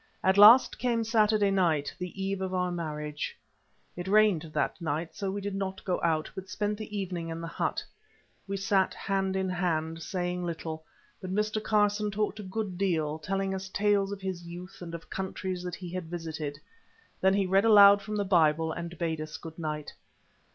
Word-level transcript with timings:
At 0.23 0.35
last 0.35 0.79
came 0.79 1.03
Saturday 1.03 1.51
night, 1.51 1.93
the 1.99 2.19
eve 2.19 2.41
of 2.41 2.55
our 2.55 2.71
marriage. 2.71 3.37
It 3.95 4.07
rained 4.07 4.41
that 4.51 4.81
night, 4.81 5.15
so 5.15 5.29
we 5.29 5.41
did 5.41 5.53
not 5.53 5.85
go 5.85 5.99
out, 6.03 6.27
but 6.33 6.49
spent 6.49 6.79
the 6.79 6.97
evening 6.97 7.29
in 7.29 7.39
the 7.39 7.45
hut. 7.45 7.85
We 8.47 8.57
sat 8.57 8.95
hand 8.95 9.35
in 9.35 9.47
hand, 9.47 10.01
saying 10.01 10.43
little, 10.43 10.83
but 11.21 11.31
Mr. 11.31 11.61
Carson 11.63 12.09
talked 12.09 12.39
a 12.39 12.41
good 12.41 12.79
deal, 12.79 13.19
telling 13.19 13.53
us 13.53 13.69
tales 13.69 14.11
of 14.11 14.21
his 14.21 14.41
youth, 14.47 14.79
and 14.81 14.95
of 14.95 15.07
countries 15.07 15.61
that 15.61 15.75
he 15.75 15.91
had 15.93 16.05
visited. 16.09 16.57
Then 17.21 17.35
he 17.35 17.45
read 17.45 17.65
aloud 17.65 18.01
from 18.01 18.15
the 18.15 18.25
Bible, 18.25 18.71
and 18.71 18.97
bade 18.97 19.21
us 19.21 19.37
goodnight. 19.37 19.93